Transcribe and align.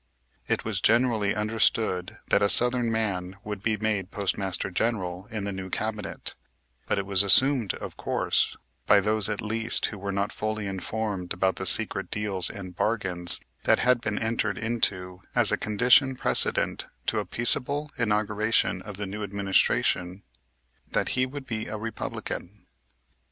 It 0.47 0.65
was 0.65 0.81
generally 0.81 1.35
understood 1.35 2.17
that 2.29 2.41
a 2.41 2.49
southern 2.49 2.91
man 2.91 3.37
would 3.43 3.61
be 3.61 3.77
made 3.77 4.09
Postmaster 4.09 4.71
General 4.71 5.27
in 5.29 5.43
the 5.43 5.51
new 5.51 5.69
cabinet, 5.69 6.33
but 6.87 6.97
it 6.97 7.05
was 7.05 7.21
assumed, 7.21 7.75
of 7.75 7.97
course, 7.97 8.57
by 8.87 8.99
those, 8.99 9.29
at 9.29 9.43
least, 9.43 9.85
who 9.85 9.99
were 9.99 10.11
not 10.11 10.31
fully 10.31 10.65
informed 10.65 11.33
about 11.33 11.57
the 11.57 11.67
secret 11.67 12.09
deals 12.09 12.49
and 12.49 12.75
bargains 12.75 13.41
that 13.65 13.77
had 13.77 14.01
been 14.01 14.17
entered 14.17 14.57
into 14.57 15.21
as 15.35 15.51
a 15.51 15.55
condition 15.55 16.15
precedent 16.15 16.87
to 17.05 17.19
a 17.19 17.25
peaceable 17.27 17.91
inauguration 17.95 18.81
of 18.81 18.97
the 18.97 19.05
new 19.05 19.21
administration, 19.21 20.23
that 20.93 21.09
he 21.09 21.27
would 21.27 21.45
be 21.45 21.67
a 21.67 21.77
Republican. 21.77 22.65